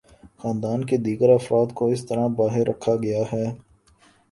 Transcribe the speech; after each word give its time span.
خاندان 0.37 0.85
کے 0.85 0.97
دیگر 0.97 1.29
افراد 1.29 1.73
کو 1.73 1.87
اس 1.87 2.05
طرح 2.05 2.27
باہر 2.37 2.67
رکھا 2.67 2.95
گیا 2.95 3.23
ہے۔ 3.33 3.45